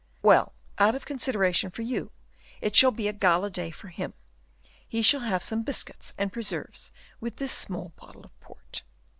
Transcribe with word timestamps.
"Well, 0.23 0.53
out 0.79 0.95
of 0.95 1.05
consideration 1.05 1.69
for 1.69 1.83
you, 1.83 2.11
it 2.59 2.75
shall 2.75 2.89
be 2.89 3.07
a 3.07 3.13
gala 3.13 3.51
day 3.51 3.69
for 3.69 3.89
him; 3.89 4.15
he 4.87 5.03
shall 5.03 5.19
have 5.19 5.43
some 5.43 5.61
biscuits 5.61 6.15
and 6.17 6.33
preserves 6.33 6.91
with 7.19 7.35
this 7.35 7.51
small 7.51 7.89
bottle 7.97 8.25
of 8.25 8.39
port." 8.39 8.81